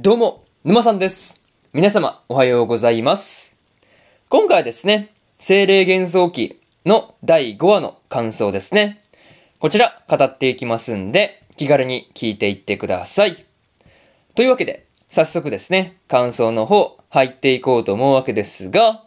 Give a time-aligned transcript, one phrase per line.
[0.00, 1.40] どうも、沼さんです。
[1.72, 3.56] 皆様、おはようございます。
[4.28, 9.02] 今回はですね、精霊幻想記の第5話の感想ですね。
[9.58, 13.44] こちら、語っていきますんで、気軽に聞いていってください。
[14.36, 19.02] というわけで、早速ですね、感想の方、入っていこうと思うわけですが、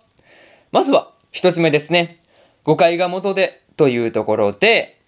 [0.73, 2.19] まずは、一つ目ですね、
[2.65, 4.99] 誤解が元でというところで、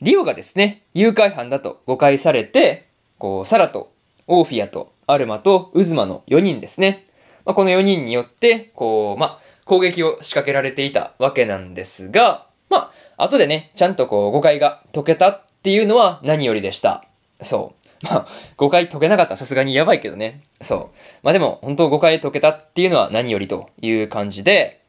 [0.00, 2.86] リオがですね、誘拐犯だと誤解されて、
[3.18, 3.92] こう、サラと、
[4.28, 7.04] オーフィアと、アルマと、ウズマの4人ですね。
[7.44, 17.04] まあ、この4人によって、こう、まあ、攻撃を仕掛けられていたわけなんですが、まあ、後でね、ちゃんとこう、誤解が解けたっていうのは何よりでした。
[17.42, 17.86] そう。
[18.02, 20.42] まあ、誤解解けなかったらさすがにやばいけどね。
[20.62, 20.96] そう。
[21.22, 24.82] まあでも、本当誤解解けたっていうのは何よりという感じで、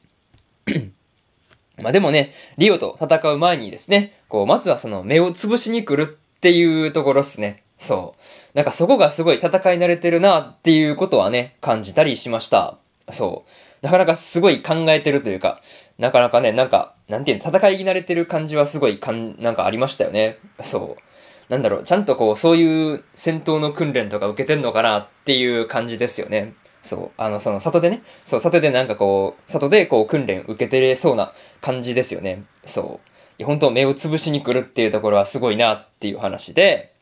[1.82, 7.64] まあでもね、リオと戦う前にですね、こう、まずはその目を潰しに来るっていうところっすね。
[7.80, 8.58] そう。
[8.58, 12.78] なんかそこがすごい戦い慣れてるなっていうことはね、感じたりしました。
[13.12, 13.86] そう。
[13.86, 15.62] なかなかすごい考えてるというか、
[15.98, 20.40] なかなかね、なんか、なんていうの、戦い慣れてる感じはすごいかん、なんかありましたよね。
[20.64, 21.52] そう。
[21.52, 26.54] なんだろう、ちゃんとこう、そういう戦闘の訓練とか受けてんのかなっていう感じですよね。
[26.84, 27.12] そう。
[27.18, 28.02] あの、その、里でね。
[28.26, 32.44] そう、里でなんかこう、里でこう、訓練受けてれそうな感じですよね。
[32.66, 33.10] そう。
[33.38, 36.94] いや、本当目を潰しに来るっていうところはすごいなっていう話で、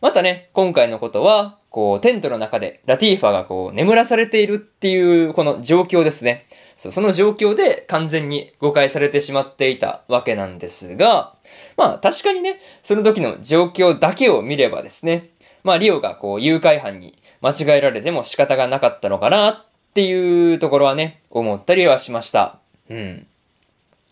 [0.00, 6.46] またね、今回のことは、こう、テントの中でラティーファがこう、眠らされているっていう、この状況ですね。
[6.80, 11.34] そうその状況で完全に誤解されてしまっていたわけなんですが、
[11.76, 15.28] まあ確かにね、その時の状況だけを見ればですね、
[15.62, 22.58] まあリオがこう誘拐犯に間違えられても仕方がなかったのかなっていうところはね、思ったりはしました。
[22.88, 23.26] うん。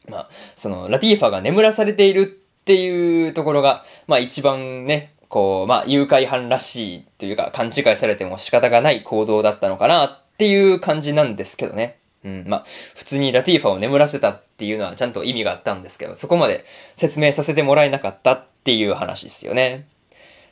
[0.07, 2.27] まあ、そのラティーファが眠らされているっ
[2.65, 11.99] ていうところが、まあ一番ね、こう、まあ誘拐犯らしいというか勘違いされても仕方がない行動だったのかなっていう感じなんですけどね。
[12.25, 12.65] うん、まあ、
[12.97, 16.65] 普通にラティーファを眠らせたっていうのはちゃんと意味があったんですけど、そこまで
[16.97, 19.87] 説明させてもらえなかったっていう話ですよね。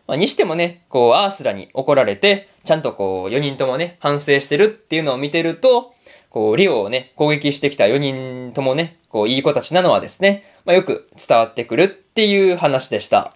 [0.06, 5.95] まあ、にしてもね、こう、アースラに怒られて、ちゃんとこう、4人ともね、反省してるっていうのを見てると、
[6.31, 13.34] こう、リオをね、攻撃してきた4人ともね、こう、いい子たちなのはですね、まあ、よく伝わってくるっていう話でした。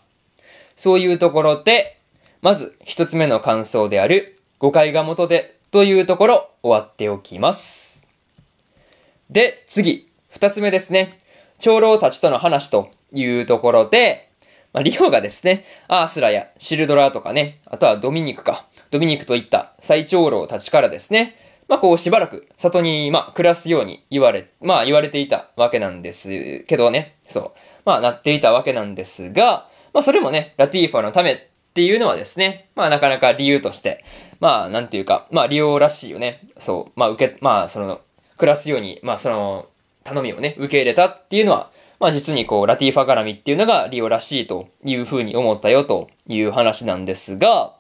[0.80, 1.98] そういうところで、
[2.40, 8.00] まず、一つ目の感想である、誤解が元で、というところ、終わっておきます。
[9.28, 11.18] で、次、二つ目ですね。
[11.58, 14.30] 長老たちとの話というところで、
[14.72, 21.36] まあ、リオがですね、アースラやシルドラとかね、あとはドミニクか、ドミニクといった最長老たちからですね、
[21.68, 27.52] まあこうしばらく里に、まあ暮らすように言われ、まあ言われていたわけなんですけどね、そう、
[27.84, 31.38] まあなっていたわけなんですが、まあそれもね、ラティーファのためっ
[31.74, 34.04] ていうのはですね、まあなかなか理由として、
[34.40, 38.00] まあなんていうか、まあリオらしいよね、そう、まあ受け、まあその、
[38.38, 39.66] 暮らすように、まあその、
[40.04, 47.74] 頼みをね、受け入れたっていうのは、まあ実にこう、ラティーファ絡みっていうのがリオらしいというふうに思ったよという話なんですが、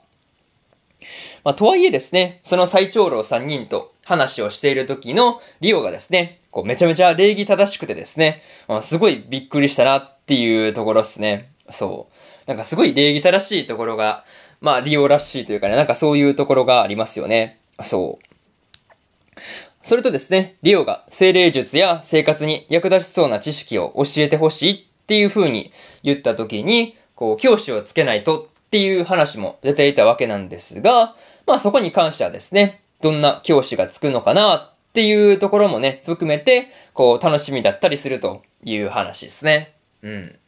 [1.44, 11.52] まあとはいえですね、その最長老3人と話をしている時のリオがですね、こうめちゃめちゃ礼儀正しくてですね、まあ、すごいびっくりしたなっていうところですね。
[11.72, 12.48] そう。
[12.48, 14.24] なんかすごい礼儀正しいところが、
[14.60, 17.60] まあリオらしいというかね、なんかそういうところがありますよね。
[17.84, 18.30] そう。
[19.82, 25.72] それとですね、リオが精霊術や生活に役立ちそうな知識を教えてほしいっていう風に
[26.02, 31.14] 言った時に、こう、教師をつけないとっていう話も出ていたわけなんですが、
[31.46, 39.74] まあそこに関してはですね、どんな教師がつくのかなっていうところもね、含めて、こう、楽しみだったりするという話ですね。
[40.02, 40.38] うん。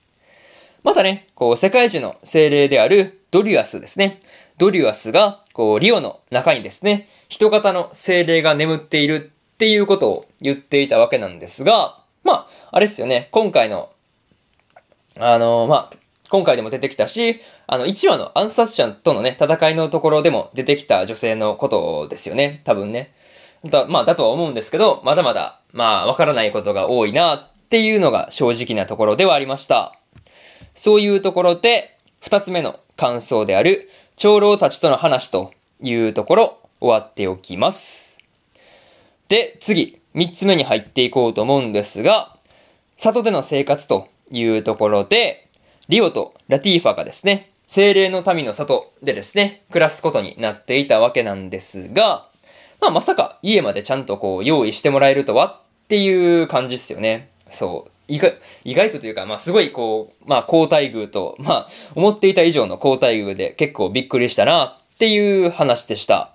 [0.82, 4.20] またね、こう、世界中の精霊であるドリュアスですね。
[4.58, 13.90] ドリュアスが、こう、リオの中にですね、人型の精霊が眠っているっていうことを言っていたわけなんですが、まあ、あれですよね、今回の、
[15.18, 15.96] あのまあ、
[16.30, 23.14] 今回でも出てきたし、あの、1話の暗殺者とのね、戦いのところでも出てきた女性のことですよね、多分ね。
[23.64, 30.01] だまあ、だとは思うんですけど、まだまだ、まあ、わからないことが多いなっていうのが正直なところではありました。
[30.76, 38.18] そういうところで、二つ目の感想である、長老たちとの話というところ、終わっておきます。
[39.28, 42.36] で、次、三つ目に入っていこうと思うんですが、
[42.98, 45.48] 里での生活というところで、
[45.88, 52.28] リオとラティーファがですね、精霊の民の里でですね、暮らすことになっていたわけなんですが、
[52.80, 57.30] まあまさか家までちゃんとこう用意してもらえるとはっていう感じですよね。
[57.52, 57.91] そう。
[58.08, 66.34] 意外、意外とというか、まあすごいこう、まあ高待遇と、まあ思っていた以上の高待遇で結構びっくりしたなっていう話でした。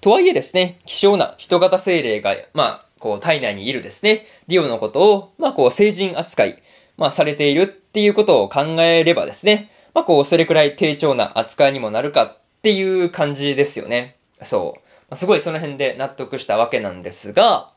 [0.00, 6.62] とはいえですね、希少な人型精霊が、まあ、こう、体内にいるですね、リオのことを、まあ、こう、成人扱い、
[6.96, 14.16] まあ、されているっていうことを考えればですね、まあ、こう、それくらい低調な扱いにもなるかっていう感じですよね。
[14.44, 14.80] そう。
[15.10, 17.72] ま、すごいその辺で納得したわけなんですが、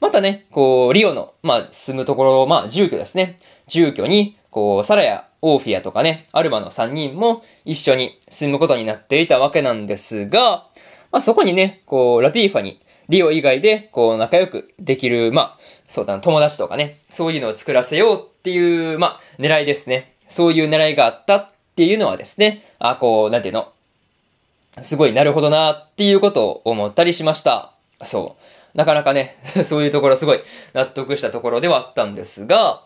[0.00, 3.38] またね、こう、リオの、まあ、住むところ、まあ、住居ですね。
[3.68, 10.66] 住居に、こう、サラやオーフィアとかね、アルマの3人も一緒に住むことになっていたわけなんですが、
[11.12, 15.58] まあ、そこにね、こう、ラティーファに、リオ以外で、こう、仲良くできる、まあ、
[15.88, 20.14] そうだな、友達とかね、そういうのを作らせようっていう、まあ、狙いですね。
[20.28, 23.72] そういう狙いがあったっていうのはですね、あ、こう、なんていうの、
[24.82, 27.72] すごいなるほどなっていうことを思ったりしました。
[28.04, 28.45] そう。
[28.76, 30.40] なかなかね、 そういうところすごい
[30.74, 32.82] 納得したところではあったんですが、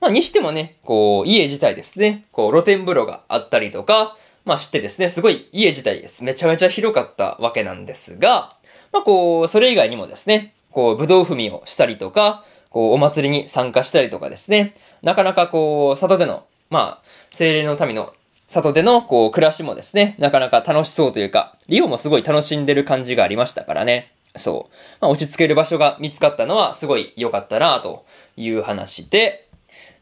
[0.00, 6.22] まあ、にしてもね、こう、家自体ですね、こう、露天風呂があったりとか、まあ、してですね、すごい家自体です。
[6.22, 8.56] めちゃめちゃ広かったわけなんですが、
[8.92, 18.12] まあ、こう、それ以外にもですね、こう、武道踏みをしたりとか、こう、お祭りに参加したりとかですね、なかなかこう、里での、まあ、精霊の民の
[18.48, 24.13] 里での、こう、暮らしもですね、なかなか楽しそうというか、リオもすごい楽しんでる感じがありましたからね。
[24.36, 24.74] そう。
[25.00, 28.04] まあ、落ち着ける場所が見つかったのはすごい良かったなと
[28.36, 29.48] いう話で、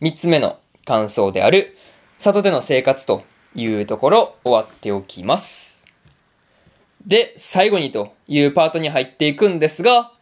[0.00, 1.76] 三つ目の感想である、
[2.19, 3.25] 里での生活と
[3.55, 5.81] いうところ終わっておきます。
[7.06, 10.12] で、最後にというパートに入っていくんですが、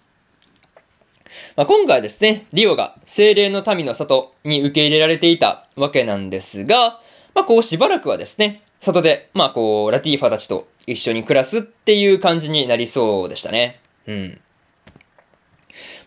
[1.57, 7.01] まあ、今回ですね、リオが精霊の民の里に受け入れられていたわけなんですが、
[7.35, 13.81] まあ、こうしばらくはですね、里で、まあ、こう、ラティーファたちと一緒に暮らすっていう感じになりそうでしたね。
[14.11, 14.41] うん。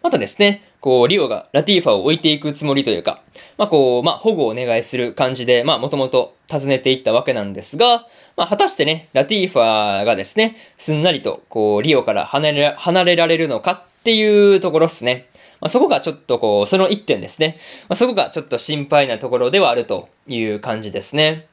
[0.01, 3.23] またですね、こう、リオがラティーファを置いていくつもりというか、
[3.57, 8.05] まあ、こう、まあ、保護をお願いする感じで、まあ、もともと訪ねていったわけなんですが、
[8.35, 15.27] まあ、果たしてね、ラティーファがですね、すんなりと、こう、リオから離れ、離れられるのかっていうところですね。
[15.61, 17.57] まあ、そこがちょっとこう、その一点ですね。
[17.87, 21.47] まあ、そこがちょっと心配なところではあるという感じですね。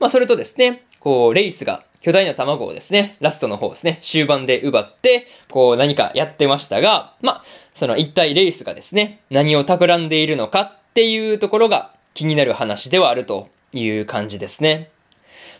[0.00, 7.44] まあ、それとですね、こう、レイスが巨大な卵をですね、ラストの方ですね、終盤で奪って、こう何かやってましたが、ま、
[7.76, 14.90] その一体レイスがですね、何を企んでいるのかっていうところが気になる話ではあるという感じですね。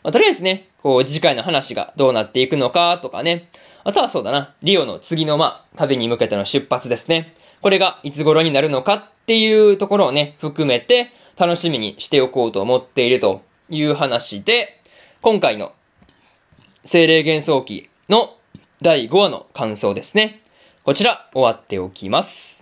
[0.02, 3.48] まあ、とりあえずね、こう次回の話がどうなっていくのかとかね、
[3.84, 7.34] あとはそうだな、リオの次のま、旅に向けての出発ですね。
[7.60, 14.80] これがいつ頃になるのかっていうところをね、含めて楽しみにしておこうと思っているという話で、
[15.20, 15.72] 今回の
[16.84, 18.36] 精霊幻想記の
[18.80, 20.42] 第5話の感想ですね。
[20.82, 22.60] こちら終わっておきます。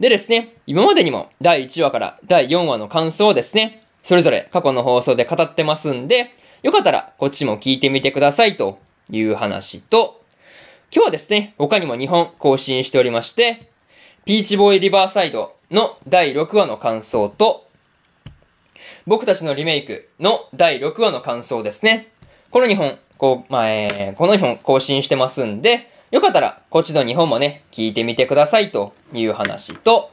[0.00, 6.32] でですね、今までにも第1話から第4話の感想をですね、それぞれ過去の放送で語ってますんで、
[6.64, 8.80] よかったらこっちも聞いてみてくださいと
[9.10, 10.20] いう話と、
[10.90, 13.70] 今日はですね、他にも2本更新しておりまして、
[14.24, 17.68] ピーチボーイリバーサイドの第6話の感想と、
[19.06, 22.08] 僕たちのリメイクの第6話の感想ですね。
[22.50, 30.10] この2本、こう、まあ、えー、この2本更新してますんで、よかったら、こっちの2本もね、聞いてみてくださいという話と、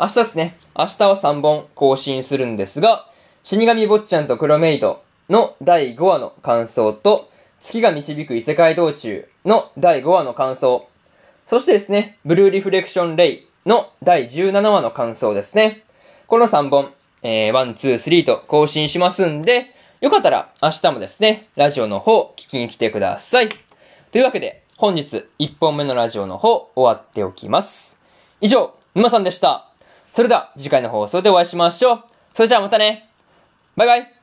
[0.00, 3.06] 明日ですね、明日は3本更新するんですが、
[3.44, 10.88] 死神坊ちゃんと黒メイドの第5話の感想と、月が導く異世界道中の第5話の感想。
[11.46, 15.84] そしてですね、ブルーリフレクションレイの第17話の感想ですね。
[16.26, 23.48] この3本、えー、1、2、3と更新しますんで、よかったら明日もですね、ラジオの方聞きに来てください。
[24.12, 27.96] というわけで、本日1本目のラジオの方終わっておきます。
[28.42, 29.70] 以上、沼さんでした。
[30.14, 32.04] それでは次回の放送でお会いしましょう。
[32.34, 33.08] それじゃあまたね。
[33.74, 34.15] バイバイ。